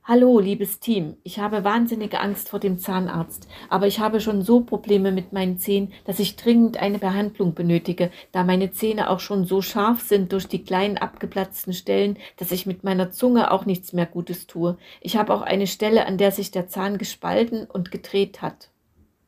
Hallo, 0.10 0.40
liebes 0.40 0.80
Team. 0.80 1.18
Ich 1.24 1.38
habe 1.38 1.66
wahnsinnige 1.66 2.22
Angst 2.22 2.48
vor 2.48 2.62
dem 2.62 2.80
Zahnarzt, 2.80 3.46
aber 3.68 3.88
ich 3.88 4.00
habe 4.00 4.22
schon 4.22 4.42
so 4.42 4.62
Probleme 4.62 5.12
mit 5.12 5.34
meinen 5.34 5.60
Zähnen, 5.60 5.92
dass 6.06 6.20
ich 6.20 6.38
dringend 6.38 6.78
eine 6.78 6.98
Behandlung 6.98 7.54
benötige, 7.54 8.10
da 8.32 8.46
meine 8.46 8.72
Zähne 8.72 9.10
auch 9.10 9.20
schon 9.20 9.44
so 9.44 9.62
scharf 9.62 10.00
sind 10.00 10.32
durch 10.32 10.48
die 10.48 10.64
kleinen 10.64 10.98
abgeplatzten 10.98 11.74
Stellen, 11.74 12.18
dass 12.38 12.54
ich 12.54 12.66
mit 12.66 12.86
meiner 12.86 13.12
Zunge 13.12 13.52
auch 13.52 13.66
nichts 13.66 13.92
mehr 13.92 14.06
Gutes 14.06 14.48
tue. 14.48 14.78
Ich 15.02 15.18
habe 15.18 15.34
auch 15.34 15.42
eine 15.42 15.68
Stelle, 15.68 16.06
an 16.06 16.18
der 16.18 16.32
sich 16.32 16.52
der 16.52 16.70
Zahn 16.70 16.98
gespalten 16.98 17.66
und 17.66 17.92
gedreht 17.92 18.42
hat. 18.42 18.70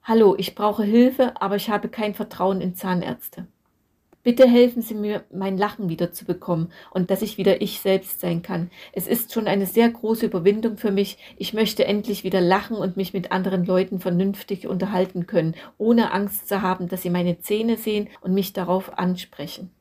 Hallo, 0.01 0.33
ich 0.37 0.55
brauche 0.55 0.83
Hilfe, 0.85 1.33
aber 1.41 1.57
ich 1.57 1.69
habe 1.69 1.89
kein 1.89 2.15
Vertrauen 2.15 2.61
in 2.61 2.73
Zahnärzte. 2.73 3.47
Bitte 4.21 4.45
helfen 4.45 4.81
Sie 4.81 4.95
mir, 4.95 5.23
mein 5.31 5.57
Lachen 5.57 5.87
wieder 5.87 6.11
zu 6.11 6.25
bekommen 6.25 6.73
und 6.91 7.09
dass 7.09 7.21
ich 7.21 7.37
wieder 7.37 7.61
ich 7.61 7.79
selbst 7.79 8.19
sein 8.19 8.41
kann. 8.41 8.69
Es 8.91 9.07
ist 9.07 9.31
schon 9.33 9.47
eine 9.47 9.65
sehr 9.65 9.89
große 9.89 10.25
Überwindung 10.25 10.77
für 10.77 10.91
mich. 10.91 11.17
Ich 11.37 11.53
möchte 11.53 11.85
endlich 11.85 12.25
wieder 12.25 12.41
lachen 12.41 12.75
und 12.75 12.97
mich 12.97 13.13
mit 13.13 13.31
anderen 13.31 13.65
Leuten 13.65 14.01
vernünftig 14.01 14.67
unterhalten 14.67 15.25
können, 15.25 15.55
ohne 15.77 16.11
Angst 16.11 16.49
zu 16.49 16.61
haben, 16.61 16.89
dass 16.89 17.03
sie 17.03 17.09
meine 17.09 17.39
Zähne 17.39 17.77
sehen 17.77 18.09
und 18.19 18.33
mich 18.33 18.51
darauf 18.51 18.97
ansprechen. 18.97 19.71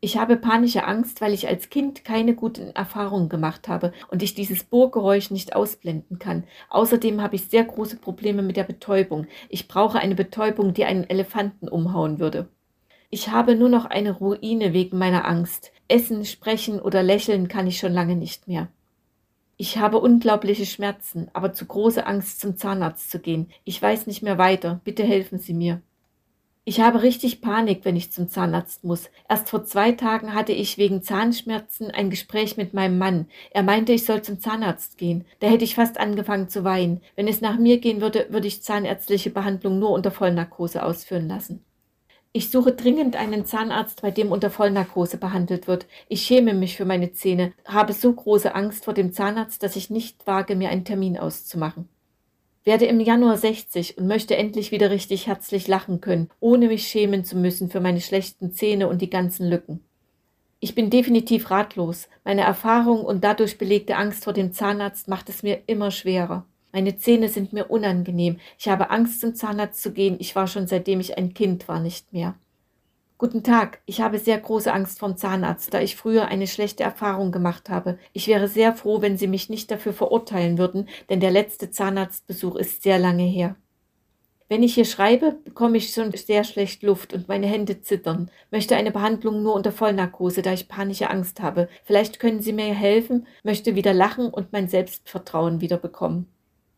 Ich 0.00 0.16
habe 0.16 0.36
panische 0.36 0.84
Angst, 0.84 1.20
weil 1.20 1.32
ich 1.32 1.48
als 1.48 1.68
Kind 1.68 2.04
keine 2.04 2.34
guten 2.36 2.68
Erfahrungen 2.70 3.28
gemacht 3.28 3.66
habe 3.66 3.92
und 4.10 4.22
ich 4.22 4.34
dieses 4.34 4.62
Bohrgeräusch 4.62 5.30
nicht 5.32 5.56
ausblenden 5.56 6.20
kann. 6.20 6.44
Außerdem 6.70 7.20
habe 7.20 7.34
ich 7.34 7.46
sehr 7.46 7.64
große 7.64 7.96
Probleme 7.96 8.42
mit 8.42 8.56
der 8.56 8.64
Betäubung. 8.64 9.26
Ich 9.48 9.66
brauche 9.66 9.98
eine 9.98 10.14
Betäubung, 10.14 10.72
die 10.72 10.84
einen 10.84 11.08
Elefanten 11.08 11.68
umhauen 11.68 12.20
würde. 12.20 12.48
Ich 13.14 13.28
habe 13.28 13.56
nur 13.56 13.68
noch 13.68 13.84
eine 13.84 14.12
Ruine 14.12 14.72
wegen 14.72 14.96
meiner 14.96 15.28
Angst. 15.28 15.70
Essen, 15.86 16.24
sprechen 16.24 16.80
oder 16.80 17.02
lächeln 17.02 17.46
kann 17.46 17.66
ich 17.66 17.76
schon 17.76 17.92
lange 17.92 18.16
nicht 18.16 18.48
mehr. 18.48 18.68
Ich 19.58 19.76
habe 19.76 20.00
unglaubliche 20.00 20.64
Schmerzen, 20.64 21.28
aber 21.34 21.52
zu 21.52 21.66
große 21.66 22.06
Angst, 22.06 22.40
zum 22.40 22.56
Zahnarzt 22.56 23.10
zu 23.10 23.18
gehen. 23.18 23.50
Ich 23.64 23.82
weiß 23.82 24.06
nicht 24.06 24.22
mehr 24.22 24.38
weiter. 24.38 24.80
Bitte 24.84 25.04
helfen 25.04 25.38
Sie 25.38 25.52
mir. 25.52 25.82
Ich 26.64 26.80
habe 26.80 27.02
richtig 27.02 27.42
Panik, 27.42 27.84
wenn 27.84 27.96
ich 27.96 28.12
zum 28.12 28.30
Zahnarzt 28.30 28.82
muss. 28.82 29.10
Erst 29.28 29.50
vor 29.50 29.66
zwei 29.66 29.92
Tagen 29.92 30.32
hatte 30.32 30.52
ich 30.52 30.78
wegen 30.78 31.02
Zahnschmerzen 31.02 31.90
ein 31.90 32.08
Gespräch 32.08 32.56
mit 32.56 32.72
meinem 32.72 32.96
Mann. 32.96 33.26
Er 33.50 33.62
meinte, 33.62 33.92
ich 33.92 34.06
soll 34.06 34.22
zum 34.22 34.40
Zahnarzt 34.40 34.96
gehen. 34.96 35.26
Da 35.40 35.48
hätte 35.48 35.64
ich 35.64 35.74
fast 35.74 36.00
angefangen 36.00 36.48
zu 36.48 36.64
weinen. 36.64 37.02
Wenn 37.14 37.28
es 37.28 37.42
nach 37.42 37.58
mir 37.58 37.78
gehen 37.78 38.00
würde, 38.00 38.28
würde 38.30 38.48
ich 38.48 38.62
zahnärztliche 38.62 39.28
Behandlung 39.28 39.78
nur 39.78 39.90
unter 39.90 40.12
Vollnarkose 40.12 40.82
ausführen 40.82 41.28
lassen. 41.28 41.62
Ich 42.34 42.50
suche 42.50 42.72
dringend 42.72 43.14
einen 43.14 43.44
Zahnarzt, 43.44 44.00
bei 44.00 44.10
dem 44.10 44.32
unter 44.32 44.48
Vollnarkose 44.50 45.18
behandelt 45.18 45.68
wird. 45.68 45.86
Ich 46.08 46.22
schäme 46.22 46.54
mich 46.54 46.78
für 46.78 46.86
meine 46.86 47.12
Zähne, 47.12 47.52
habe 47.66 47.92
so 47.92 48.10
große 48.10 48.54
Angst 48.54 48.86
vor 48.86 48.94
dem 48.94 49.12
Zahnarzt, 49.12 49.62
dass 49.62 49.76
ich 49.76 49.90
nicht 49.90 50.26
wage, 50.26 50.56
mir 50.56 50.70
einen 50.70 50.86
Termin 50.86 51.18
auszumachen. 51.18 51.90
Werde 52.64 52.86
im 52.86 53.00
Januar 53.00 53.36
60 53.36 53.98
und 53.98 54.06
möchte 54.06 54.36
endlich 54.36 54.72
wieder 54.72 54.90
richtig 54.90 55.26
herzlich 55.26 55.68
lachen 55.68 56.00
können, 56.00 56.30
ohne 56.40 56.68
mich 56.68 56.86
schämen 56.86 57.22
zu 57.22 57.36
müssen 57.36 57.68
für 57.68 57.80
meine 57.80 58.00
schlechten 58.00 58.52
Zähne 58.52 58.88
und 58.88 59.02
die 59.02 59.10
ganzen 59.10 59.50
Lücken. 59.50 59.84
Ich 60.58 60.74
bin 60.74 60.88
definitiv 60.88 61.50
ratlos. 61.50 62.08
Meine 62.24 62.42
Erfahrung 62.42 63.04
und 63.04 63.24
dadurch 63.24 63.58
belegte 63.58 63.96
Angst 63.96 64.24
vor 64.24 64.32
dem 64.32 64.52
Zahnarzt 64.54 65.06
macht 65.06 65.28
es 65.28 65.42
mir 65.42 65.64
immer 65.66 65.90
schwerer. 65.90 66.46
Meine 66.72 66.96
Zähne 66.96 67.28
sind 67.28 67.52
mir 67.52 67.70
unangenehm. 67.70 68.38
Ich 68.58 68.68
habe 68.68 68.90
Angst, 68.90 69.20
zum 69.20 69.34
Zahnarzt 69.34 69.82
zu 69.82 69.92
gehen. 69.92 70.16
Ich 70.18 70.34
war 70.34 70.46
schon 70.46 70.66
seitdem 70.66 71.00
ich 71.00 71.18
ein 71.18 71.34
Kind 71.34 71.68
war 71.68 71.80
nicht 71.80 72.12
mehr. 72.12 72.34
Guten 73.18 73.44
Tag, 73.44 73.82
ich 73.86 74.00
habe 74.00 74.18
sehr 74.18 74.38
große 74.38 74.72
Angst 74.72 74.98
vom 74.98 75.16
Zahnarzt, 75.16 75.72
da 75.72 75.80
ich 75.80 75.94
früher 75.94 76.26
eine 76.26 76.48
schlechte 76.48 76.82
Erfahrung 76.82 77.30
gemacht 77.30 77.68
habe. 77.70 77.98
Ich 78.12 78.26
wäre 78.26 78.48
sehr 78.48 78.74
froh, 78.74 79.00
wenn 79.00 79.16
Sie 79.16 79.28
mich 79.28 79.48
nicht 79.48 79.70
dafür 79.70 79.92
verurteilen 79.92 80.58
würden, 80.58 80.88
denn 81.08 81.20
der 81.20 81.30
letzte 81.30 81.70
Zahnarztbesuch 81.70 82.56
ist 82.56 82.82
sehr 82.82 82.98
lange 82.98 83.22
her. 83.22 83.54
Wenn 84.48 84.64
ich 84.64 84.74
hier 84.74 84.86
schreibe, 84.86 85.36
bekomme 85.44 85.76
ich 85.78 85.94
schon 85.94 86.10
sehr 86.12 86.42
schlecht 86.42 86.82
Luft 86.82 87.14
und 87.14 87.28
meine 87.28 87.46
Hände 87.46 87.80
zittern. 87.80 88.28
Möchte 88.50 88.76
eine 88.76 88.90
Behandlung 88.90 89.42
nur 89.42 89.54
unter 89.54 89.72
Vollnarkose, 89.72 90.42
da 90.42 90.52
ich 90.52 90.68
panische 90.68 91.08
Angst 91.08 91.40
habe. 91.40 91.68
Vielleicht 91.84 92.18
können 92.18 92.42
Sie 92.42 92.52
mir 92.52 92.74
helfen, 92.74 93.28
möchte 93.44 93.76
wieder 93.76 93.94
lachen 93.94 94.30
und 94.30 94.52
mein 94.52 94.68
Selbstvertrauen 94.68 95.60
wieder 95.60 95.76
bekommen. 95.76 96.31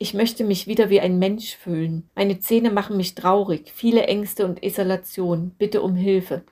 Ich 0.05 0.13
möchte 0.13 0.45
mich 0.45 0.67
wieder 0.67 0.91
wie 0.91 1.01
ein 1.01 1.19
Mensch 1.19 1.57
fühlen. 1.57 2.11
Meine 2.15 2.39
Zähne 2.39 2.71
machen 2.71 2.99
mich 2.99 3.15
traurig, 3.15 3.73
viele 3.75 4.03
Ängste 4.03 4.45
und 4.45 4.63
Isolation. 4.63 5.53
Bitte 5.57 5.81
um 5.81 5.95
Hilfe. 5.95 6.45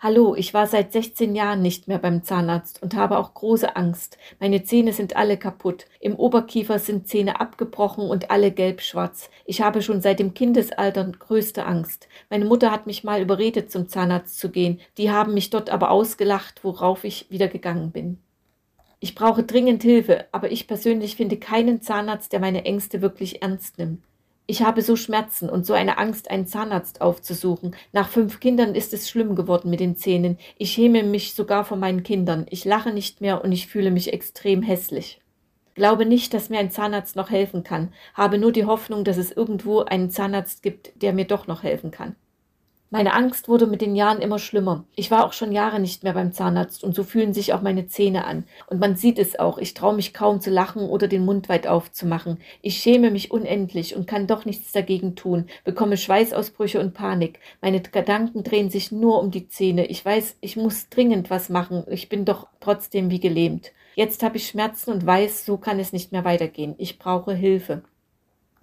Hallo, 0.00 0.34
ich 0.34 0.52
war 0.52 0.66
seit 0.66 0.92
16 0.92 1.36
Jahren 1.36 1.62
nicht 1.62 1.86
mehr 1.86 2.00
beim 2.00 2.24
Zahnarzt 2.24 2.82
und 2.82 2.96
habe 2.96 3.18
auch 3.18 3.34
große 3.34 3.76
Angst. 3.76 4.18
Meine 4.40 4.64
Zähne 4.64 4.92
sind 4.92 5.14
alle 5.14 5.36
kaputt. 5.36 5.86
Im 6.00 6.16
Oberkiefer 6.16 6.80
sind 6.80 7.06
Zähne 7.06 7.40
abgebrochen 7.40 8.10
und 8.10 8.32
alle 8.32 8.50
gelb-schwarz. 8.50 9.30
Ich 9.44 9.60
habe 9.60 9.80
schon 9.80 10.00
seit 10.00 10.18
dem 10.18 10.34
Kindesalter 10.34 11.04
größte 11.04 11.66
Angst. 11.66 12.08
Meine 12.30 12.46
Mutter 12.46 12.72
hat 12.72 12.88
mich 12.88 13.04
mal 13.04 13.22
überredet, 13.22 13.70
zum 13.70 13.88
Zahnarzt 13.88 14.40
zu 14.40 14.50
gehen. 14.50 14.80
Die 14.96 15.12
haben 15.12 15.34
mich 15.34 15.50
dort 15.50 15.70
aber 15.70 15.92
ausgelacht, 15.92 16.64
worauf 16.64 17.04
ich 17.04 17.30
wieder 17.30 17.46
gegangen 17.46 17.92
bin. 17.92 18.18
Ich 19.00 19.14
brauche 19.14 19.44
dringend 19.44 19.82
Hilfe, 19.82 20.26
aber 20.32 20.50
ich 20.50 20.66
persönlich 20.66 21.16
finde 21.16 21.36
keinen 21.36 21.80
Zahnarzt, 21.80 22.32
der 22.32 22.40
meine 22.40 22.64
Ängste 22.64 23.00
wirklich 23.00 23.42
ernst 23.42 23.78
nimmt. 23.78 24.02
Ich 24.50 24.62
habe 24.62 24.80
so 24.82 24.96
Schmerzen 24.96 25.50
und 25.50 25.66
so 25.66 25.74
eine 25.74 25.98
Angst, 25.98 26.30
einen 26.30 26.46
Zahnarzt 26.46 27.00
aufzusuchen. 27.00 27.76
Nach 27.92 28.08
fünf 28.08 28.40
Kindern 28.40 28.74
ist 28.74 28.94
es 28.94 29.08
schlimm 29.08 29.36
geworden 29.36 29.68
mit 29.68 29.78
den 29.78 29.96
Zähnen. 29.96 30.38
Ich 30.56 30.72
schäme 30.72 31.02
mich 31.02 31.34
sogar 31.34 31.64
vor 31.66 31.76
meinen 31.76 32.02
Kindern. 32.02 32.46
Ich 32.48 32.64
lache 32.64 32.90
nicht 32.90 33.20
mehr 33.20 33.44
und 33.44 33.52
ich 33.52 33.66
fühle 33.66 33.90
mich 33.90 34.12
extrem 34.12 34.62
hässlich. 34.62 35.20
Glaube 35.74 36.06
nicht, 36.06 36.32
dass 36.34 36.48
mir 36.48 36.58
ein 36.58 36.70
Zahnarzt 36.70 37.14
noch 37.14 37.30
helfen 37.30 37.62
kann. 37.62 37.92
Habe 38.14 38.38
nur 38.38 38.50
die 38.50 38.64
Hoffnung, 38.64 39.04
dass 39.04 39.18
es 39.18 39.30
irgendwo 39.30 39.82
einen 39.82 40.10
Zahnarzt 40.10 40.62
gibt, 40.62 41.02
der 41.02 41.12
mir 41.12 41.26
doch 41.26 41.46
noch 41.46 41.62
helfen 41.62 41.90
kann. 41.90 42.16
Meine 42.90 43.12
Angst 43.12 43.48
wurde 43.48 43.66
mit 43.66 43.82
den 43.82 43.94
Jahren 43.94 44.22
immer 44.22 44.38
schlimmer. 44.38 44.86
Ich 44.96 45.10
war 45.10 45.26
auch 45.26 45.34
schon 45.34 45.52
Jahre 45.52 45.78
nicht 45.78 46.04
mehr 46.04 46.14
beim 46.14 46.32
Zahnarzt 46.32 46.82
und 46.82 46.94
so 46.94 47.04
fühlen 47.04 47.34
sich 47.34 47.52
auch 47.52 47.60
meine 47.60 47.86
Zähne 47.86 48.24
an. 48.24 48.44
Und 48.66 48.80
man 48.80 48.96
sieht 48.96 49.18
es 49.18 49.38
auch, 49.38 49.58
ich 49.58 49.74
traue 49.74 49.94
mich 49.94 50.14
kaum 50.14 50.40
zu 50.40 50.48
lachen 50.48 50.88
oder 50.88 51.06
den 51.06 51.26
Mund 51.26 51.50
weit 51.50 51.66
aufzumachen. 51.66 52.38
Ich 52.62 52.78
schäme 52.78 53.10
mich 53.10 53.30
unendlich 53.30 53.94
und 53.94 54.06
kann 54.06 54.26
doch 54.26 54.46
nichts 54.46 54.72
dagegen 54.72 55.16
tun, 55.16 55.48
bekomme 55.64 55.98
Schweißausbrüche 55.98 56.80
und 56.80 56.94
Panik. 56.94 57.40
Meine 57.60 57.82
Gedanken 57.82 58.42
drehen 58.42 58.70
sich 58.70 58.90
nur 58.90 59.20
um 59.20 59.30
die 59.30 59.48
Zähne. 59.48 59.84
Ich 59.84 60.02
weiß, 60.02 60.36
ich 60.40 60.56
muss 60.56 60.88
dringend 60.88 61.28
was 61.28 61.50
machen. 61.50 61.84
Ich 61.90 62.08
bin 62.08 62.24
doch 62.24 62.46
trotzdem 62.58 63.10
wie 63.10 63.20
gelähmt. 63.20 63.72
Jetzt 63.96 64.22
habe 64.22 64.38
ich 64.38 64.48
Schmerzen 64.48 64.92
und 64.92 65.04
weiß, 65.04 65.44
so 65.44 65.58
kann 65.58 65.78
es 65.78 65.92
nicht 65.92 66.12
mehr 66.12 66.24
weitergehen. 66.24 66.74
Ich 66.78 66.98
brauche 66.98 67.34
Hilfe. 67.34 67.82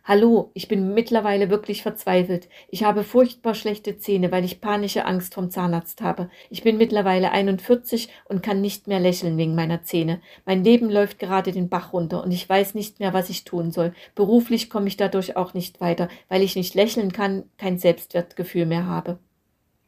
Hallo, 0.07 0.51
ich 0.53 0.67
bin 0.67 0.93
mittlerweile 0.93 1.49
wirklich 1.49 1.81
verzweifelt. 1.81 2.47
Ich 2.69 2.83
habe 2.83 3.03
furchtbar 3.03 3.55
schlechte 3.55 3.97
Zähne, 3.97 4.31
weil 4.31 4.45
ich 4.45 4.61
panische 4.61 5.03
Angst 5.03 5.33
vom 5.33 5.49
Zahnarzt 5.49 6.01
habe. 6.01 6.29
Ich 6.51 6.61
bin 6.61 6.77
mittlerweile 6.77 7.31
41 7.31 8.09
und 8.25 8.43
kann 8.43 8.61
nicht 8.61 8.85
mehr 8.85 8.99
lächeln 8.99 9.35
wegen 9.35 9.55
meiner 9.55 9.81
Zähne. 9.81 10.21
Mein 10.45 10.63
Leben 10.63 10.91
läuft 10.91 11.17
gerade 11.17 11.51
den 11.51 11.69
Bach 11.69 11.91
runter 11.91 12.23
und 12.23 12.29
ich 12.31 12.47
weiß 12.47 12.75
nicht 12.75 12.99
mehr, 12.99 13.13
was 13.13 13.31
ich 13.31 13.45
tun 13.45 13.71
soll. 13.71 13.95
Beruflich 14.13 14.69
komme 14.69 14.89
ich 14.89 14.95
dadurch 14.95 15.37
auch 15.37 15.55
nicht 15.55 15.81
weiter, 15.81 16.07
weil 16.29 16.43
ich 16.43 16.55
nicht 16.55 16.75
lächeln 16.75 17.11
kann, 17.11 17.45
kein 17.57 17.79
Selbstwertgefühl 17.79 18.67
mehr 18.67 18.85
habe. 18.85 19.17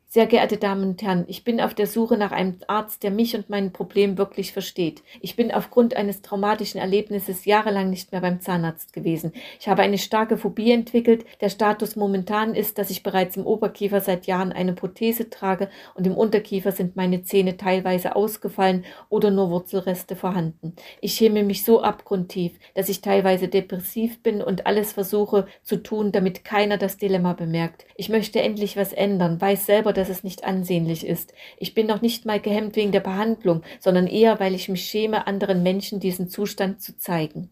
Sehr 0.09 0.25
geehrte 0.25 0.55
Damen 0.55 0.91
und 0.91 1.01
Herren, 1.01 1.25
ich 1.27 1.43
bin 1.43 1.59
auf 1.59 1.73
der 1.73 1.85
Suche 1.85 2.15
nach 2.15 2.31
einem 2.31 2.55
Arzt, 2.67 3.03
der 3.03 3.11
mich 3.11 3.35
und 3.35 3.49
mein 3.49 3.73
Problem 3.73 4.17
wirklich 4.17 4.53
versteht. 4.53 5.03
Ich 5.19 5.35
bin 5.35 5.51
aufgrund 5.51 5.97
eines 5.97 6.21
traumatischen 6.21 6.79
Erlebnisses 6.79 7.43
jahrelang 7.43 7.89
nicht 7.89 8.13
mehr 8.13 8.21
beim 8.21 8.39
Zahnarzt 8.39 8.93
gewesen. 8.93 9.33
Ich 9.59 9.67
habe 9.67 9.81
eine 9.81 9.97
starke 9.97 10.37
Phobie 10.37 10.71
entwickelt. 10.71 11.25
Der 11.41 11.49
Status 11.49 11.97
momentan 11.97 12.55
ist, 12.55 12.77
dass 12.77 12.89
ich 12.89 13.03
bereits 13.03 13.35
im 13.35 13.45
Oberkiefer 13.45 13.99
seit 13.99 14.27
Jahren 14.27 14.53
eine 14.53 14.71
Prothese 14.71 15.29
trage 15.29 15.67
und 15.93 16.07
im 16.07 16.15
Unterkiefer 16.15 16.71
sind 16.71 16.95
meine 16.95 17.23
Zähne 17.23 17.57
teilweise 17.57 18.15
ausgefallen 18.15 18.85
oder 19.09 19.29
nur 19.29 19.49
Wurzelreste 19.49 20.15
vorhanden. 20.15 20.73
Ich 21.01 21.15
schäme 21.15 21.43
mich 21.43 21.65
so 21.65 21.81
abgrundtief, 21.81 22.53
dass 22.75 22.87
ich 22.87 23.01
teilweise 23.01 23.49
depressiv 23.49 24.23
bin 24.23 24.41
und 24.41 24.67
alles 24.67 24.93
versuche 24.93 25.47
zu 25.63 25.83
tun, 25.83 26.13
damit 26.13 26.45
keiner 26.45 26.77
das 26.77 26.95
Dilemma 26.95 27.33
bemerkt. 27.33 27.85
Ich 27.97 28.07
möchte 28.07 28.39
endlich 28.39 28.77
was 28.77 28.93
ändern, 28.93 29.41
weiß 29.41 29.65
selber, 29.65 29.96
dass 29.97 30.09
es 30.09 30.23
nicht 30.23 30.43
ansehnlich 30.43 31.05
ist. 31.05 31.33
Ich 31.57 31.73
bin 31.73 31.87
noch 31.87 32.01
nicht 32.01 32.25
mal 32.25 32.39
gehemmt 32.39 32.75
wegen 32.75 32.91
der 32.91 32.99
Behandlung, 32.99 33.63
sondern 33.79 34.07
eher, 34.07 34.39
weil 34.39 34.55
ich 34.55 34.69
mich 34.69 34.85
schäme, 34.85 35.27
anderen 35.27 35.63
Menschen 35.63 35.99
diesen 35.99 36.29
Zustand 36.29 36.81
zu 36.81 36.97
zeigen. 36.97 37.49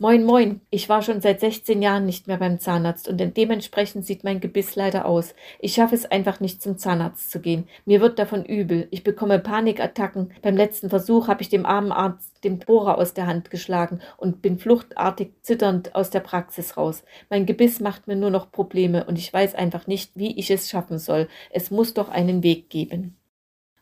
Moin, 0.00 0.22
moin. 0.22 0.60
Ich 0.70 0.88
war 0.88 1.02
schon 1.02 1.20
seit 1.20 1.40
16 1.40 1.82
Jahren 1.82 2.06
nicht 2.06 2.28
mehr 2.28 2.36
beim 2.36 2.60
Zahnarzt 2.60 3.08
und 3.08 3.18
dementsprechend 3.36 4.06
sieht 4.06 4.22
mein 4.22 4.38
Gebiss 4.38 4.76
leider 4.76 5.06
aus. 5.06 5.34
Ich 5.58 5.74
schaffe 5.74 5.96
es 5.96 6.06
einfach 6.06 6.38
nicht 6.38 6.62
zum 6.62 6.78
Zahnarzt 6.78 7.32
zu 7.32 7.40
gehen. 7.40 7.66
Mir 7.84 8.00
wird 8.00 8.20
davon 8.20 8.44
übel. 8.44 8.86
Ich 8.92 9.02
bekomme 9.02 9.40
Panikattacken. 9.40 10.30
Beim 10.40 10.56
letzten 10.56 10.88
Versuch 10.88 11.26
habe 11.26 11.42
ich 11.42 11.48
dem 11.48 11.66
armen 11.66 11.90
Arzt 11.90 12.44
den 12.44 12.60
Bohrer 12.60 12.96
aus 12.96 13.12
der 13.12 13.26
Hand 13.26 13.50
geschlagen 13.50 14.00
und 14.16 14.40
bin 14.40 14.60
fluchtartig 14.60 15.32
zitternd 15.42 15.96
aus 15.96 16.10
der 16.10 16.20
Praxis 16.20 16.76
raus. 16.76 17.02
Mein 17.28 17.44
Gebiss 17.44 17.80
macht 17.80 18.06
mir 18.06 18.14
nur 18.14 18.30
noch 18.30 18.52
Probleme 18.52 19.04
und 19.04 19.18
ich 19.18 19.32
weiß 19.32 19.56
einfach 19.56 19.88
nicht, 19.88 20.12
wie 20.14 20.38
ich 20.38 20.52
es 20.52 20.70
schaffen 20.70 21.00
soll. 21.00 21.26
Es 21.50 21.72
muss 21.72 21.92
doch 21.92 22.08
einen 22.08 22.44
Weg 22.44 22.70
geben. 22.70 23.16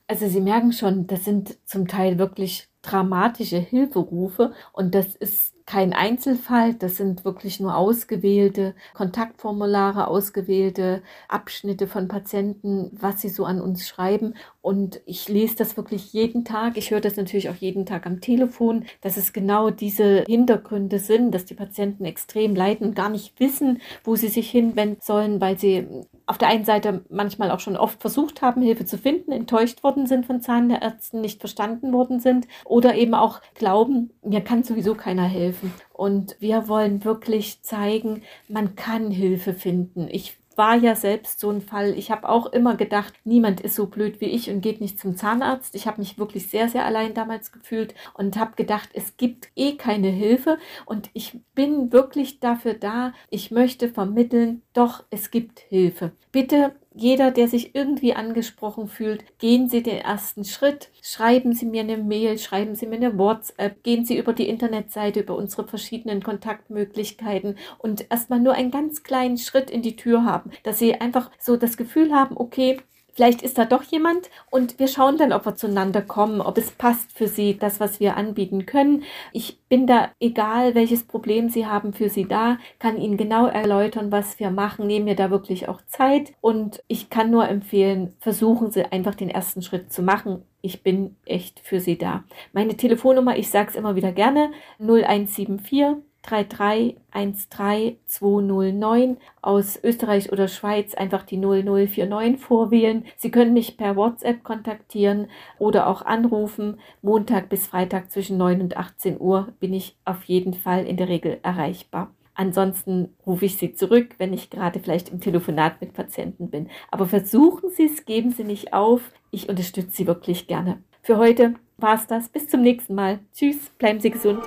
Also 0.06 0.28
Sie 0.28 0.40
merken 0.40 0.73
schon, 0.73 1.06
das 1.08 1.26
sind 1.26 1.58
zum 1.68 1.87
Teil 1.88 2.18
wirklich 2.18 2.68
dramatische 2.80 3.58
Hilferufe 3.58 4.54
und 4.73 4.94
das 4.94 5.14
ist 5.14 5.55
kein 5.66 5.92
Einzelfall, 5.92 6.75
das 6.75 6.96
sind 6.96 7.25
wirklich 7.25 7.58
nur 7.58 7.76
ausgewählte 7.76 8.76
Kontaktformulare, 8.94 10.06
ausgewählte 10.06 11.02
Abschnitte 11.28 11.88
von 11.88 12.06
Patienten, 12.06 12.90
was 12.92 13.20
sie 13.20 13.28
so 13.28 13.44
an 13.44 13.61
uns 13.61 13.87
schreiben. 13.87 14.35
Und 14.62 15.00
ich 15.06 15.28
lese 15.28 15.56
das 15.56 15.76
wirklich 15.76 16.12
jeden 16.12 16.44
Tag. 16.44 16.76
Ich 16.76 16.92
höre 16.92 17.00
das 17.00 17.16
natürlich 17.16 17.50
auch 17.50 17.56
jeden 17.56 17.85
Tag 17.85 18.06
am 18.06 18.20
Telefon, 18.20 18.85
dass 19.00 19.16
es 19.16 19.32
genau 19.32 19.70
diese 19.70 20.23
Hintergründe 20.28 21.00
sind, 21.00 21.32
dass 21.32 21.44
die 21.44 21.54
Patienten 21.54 22.04
extrem 22.04 22.54
leiden 22.54 22.87
und 22.88 22.94
gar 22.94 23.08
nicht 23.08 23.38
wissen, 23.40 23.80
wo 24.04 24.14
sie 24.14 24.28
sich 24.28 24.49
hinwenden 24.49 25.00
sollen, 25.02 25.40
weil 25.40 25.58
sie 25.58 25.88
auf 26.26 26.38
der 26.38 26.49
einen 26.49 26.64
Seite 26.64 27.04
manchmal 27.09 27.50
auch 27.50 27.61
schon 27.61 27.76
oft 27.76 28.00
versucht 28.00 28.42
haben, 28.42 28.61
Hilfe 28.61 28.85
zu 28.85 28.99
finden, 28.99 29.30
enttäuscht 29.30 29.85
worden 29.85 30.06
sind 30.06 30.26
von 30.26 30.40
Zahnärzten, 30.40 31.21
nicht 31.21 31.40
verstanden 31.40 31.92
worden 31.92 32.18
sind 32.21 32.49
oder 32.64 32.97
eben 32.97 33.14
auch 33.14 33.40
glauben, 33.54 34.11
mir 34.23 34.40
kann 34.40 34.64
sowieso 34.64 34.95
keiner 34.95 35.25
helfen. 35.25 35.73
Und 35.92 36.37
wir 36.40 36.68
wollen 36.68 37.04
wirklich 37.04 37.62
zeigen, 37.62 38.23
man 38.49 38.75
kann 38.75 39.11
Hilfe 39.11 39.54
finden. 39.54 40.09
Ich 40.11 40.37
war 40.56 40.75
ja 40.76 40.94
selbst 40.94 41.40
so 41.40 41.50
ein 41.50 41.60
Fall. 41.60 41.94
Ich 41.96 42.10
habe 42.10 42.28
auch 42.28 42.46
immer 42.46 42.76
gedacht, 42.76 43.14
niemand 43.25 43.60
ist 43.60 43.75
so 43.75 43.86
blöd 43.86 44.20
wie 44.20 44.26
ich 44.26 44.50
und 44.50 44.60
geht 44.60 44.80
nicht 44.80 44.98
zum 44.98 45.16
Zahnarzt. 45.16 45.75
Ich 45.75 45.86
habe 45.86 46.00
mich 46.00 46.18
wirklich 46.18 46.48
sehr, 46.48 46.68
sehr 46.68 46.84
allein 46.84 47.14
damals 47.14 47.52
gefühlt 47.52 47.94
und 48.14 48.36
habe 48.36 48.56
gedacht, 48.56 48.88
es 48.94 49.16
gibt 49.16 49.48
eh 49.54 49.76
keine 49.76 50.08
Hilfe 50.08 50.58
und 50.86 51.10
ich 51.12 51.38
bin 51.54 51.92
wirklich 51.92 52.40
dafür 52.40 52.75
da. 52.75 53.12
Ich 53.30 53.50
möchte 53.50 53.88
vermitteln, 53.88 54.62
doch, 54.72 55.04
es 55.10 55.30
gibt 55.30 55.60
Hilfe. 55.60 56.12
Bitte 56.32 56.75
jeder, 56.96 57.30
der 57.30 57.46
sich 57.46 57.74
irgendwie 57.74 58.14
angesprochen 58.14 58.88
fühlt, 58.88 59.22
gehen 59.38 59.68
Sie 59.68 59.82
den 59.82 59.98
ersten 59.98 60.44
Schritt, 60.44 60.90
schreiben 61.02 61.52
Sie 61.52 61.66
mir 61.66 61.82
eine 61.82 61.98
Mail, 61.98 62.38
schreiben 62.38 62.74
Sie 62.74 62.86
mir 62.86 62.96
eine 62.96 63.18
WhatsApp, 63.18 63.82
gehen 63.82 64.04
Sie 64.06 64.16
über 64.16 64.32
die 64.32 64.48
Internetseite, 64.48 65.20
über 65.20 65.36
unsere 65.36 65.68
verschiedenen 65.68 66.22
Kontaktmöglichkeiten 66.22 67.56
und 67.78 68.10
erstmal 68.10 68.40
nur 68.40 68.54
einen 68.54 68.70
ganz 68.70 69.02
kleinen 69.02 69.36
Schritt 69.36 69.70
in 69.70 69.82
die 69.82 69.96
Tür 69.96 70.24
haben, 70.24 70.50
dass 70.62 70.78
Sie 70.78 70.94
einfach 70.94 71.30
so 71.38 71.56
das 71.56 71.76
Gefühl 71.76 72.14
haben, 72.14 72.36
okay, 72.36 72.78
Vielleicht 73.16 73.40
ist 73.40 73.56
da 73.56 73.64
doch 73.64 73.82
jemand 73.82 74.28
und 74.50 74.78
wir 74.78 74.88
schauen 74.88 75.16
dann, 75.16 75.32
ob 75.32 75.46
wir 75.46 75.56
zueinander 75.56 76.02
kommen, 76.02 76.42
ob 76.42 76.58
es 76.58 76.70
passt 76.70 77.12
für 77.16 77.28
Sie, 77.28 77.56
das, 77.56 77.80
was 77.80 77.99
wir 77.99 78.14
anbieten 78.14 78.66
können. 78.66 79.04
Ich 79.32 79.58
bin 79.70 79.87
da, 79.87 80.11
egal 80.20 80.75
welches 80.75 81.04
Problem 81.04 81.49
Sie 81.49 81.64
haben, 81.64 81.94
für 81.94 82.11
Sie 82.11 82.28
da, 82.28 82.58
kann 82.78 83.00
Ihnen 83.00 83.16
genau 83.16 83.46
erläutern, 83.46 84.12
was 84.12 84.38
wir 84.38 84.50
machen, 84.50 84.87
nehme 84.87 85.06
mir 85.06 85.16
da 85.16 85.30
wirklich 85.30 85.66
auch 85.66 85.80
Zeit 85.87 86.35
und 86.42 86.82
ich 86.88 87.08
kann 87.08 87.30
nur 87.30 87.49
empfehlen, 87.49 88.12
versuchen 88.20 88.70
Sie 88.70 88.85
einfach 88.85 89.14
den 89.14 89.30
ersten 89.30 89.62
Schritt 89.62 89.90
zu 89.90 90.02
machen. 90.02 90.42
Ich 90.61 90.82
bin 90.82 91.16
echt 91.25 91.61
für 91.61 91.80
Sie 91.80 91.96
da. 91.96 92.25
Meine 92.52 92.76
Telefonnummer, 92.76 93.38
ich 93.38 93.49
sage 93.49 93.70
es 93.70 93.76
immer 93.76 93.96
wieder 93.96 94.12
gerne, 94.12 94.50
0174 94.78 96.02
3313209 96.26 99.16
aus 99.42 99.78
Österreich 99.83 100.33
oder 100.33 100.49
Schweiz 100.49 100.95
einfach 100.95 101.23
die 101.23 101.38
0049 101.38 102.40
vorwählen. 102.40 103.04
Sie 103.16 103.30
können 103.30 103.52
mich 103.52 103.76
per 103.76 103.97
WhatsApp 103.97 104.42
kontaktieren 104.45 105.28
oder 105.59 105.87
auch 105.87 106.02
anrufen. 106.02 106.78
Montag 107.02 107.49
bis 107.49 107.66
Freitag 107.66 108.11
zwischen 108.11 108.37
9 108.37 108.61
und 108.61 108.76
18 108.76 109.21
Uhr 109.21 109.52
bin 109.61 109.73
ich 109.73 109.97
auf 110.04 110.25
jeden 110.25 110.54
Fall 110.54 110.87
in 110.87 110.97
der 110.97 111.09
Regel 111.09 111.38
erreichbar. 111.42 112.11
Ansonsten 112.37 113.14
rufe 113.26 113.47
ich 113.47 113.56
Sie 113.56 113.73
zurück, 113.73 114.14
wenn 114.18 114.35
ich 114.35 114.50
gerade 114.50 114.78
vielleicht 114.78 115.09
im 115.09 115.21
Telefonat 115.21 115.80
mit 115.80 115.95
Patienten 115.95 116.50
bin. 116.50 116.68
Aber 116.90 117.06
versuchen 117.06 117.71
Sie 117.71 117.87
es, 117.87 118.04
geben 118.04 118.30
Sie 118.30 118.45
nicht 118.45 118.75
auf. 118.75 119.00
Ich 119.30 119.49
unterstütze 119.49 119.97
Sie 119.97 120.06
wirklich 120.06 120.47
gerne. 120.47 120.83
Für 121.02 121.16
heute 121.16 121.54
war 121.78 121.95
es 121.95 122.06
das. 122.06 122.28
Bis 122.28 122.49
zum 122.49 122.61
nächsten 122.61 122.95
Mal. 122.95 123.21
Tschüss, 123.33 123.71
bleiben 123.78 124.00
Sie 124.00 124.11
gesund. 124.11 124.42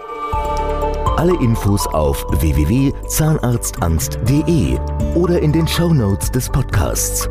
Alle 1.19 1.35
Infos 1.41 1.85
auf 1.87 2.25
www.zahnarztangst.de 2.39 4.79
oder 5.15 5.41
in 5.41 5.51
den 5.51 5.67
Shownotes 5.67 6.31
des 6.31 6.47
Podcasts. 6.47 7.27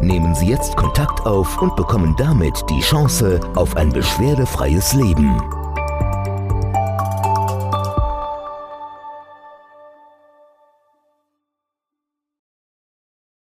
Nehmen 0.00 0.32
Sie 0.36 0.46
jetzt 0.46 0.76
Kontakt 0.76 1.26
auf 1.26 1.60
und 1.60 1.74
bekommen 1.74 2.14
damit 2.16 2.62
die 2.70 2.78
Chance 2.78 3.40
auf 3.56 3.76
ein 3.76 3.90
beschwerdefreies 3.90 4.92
Leben. 4.92 5.59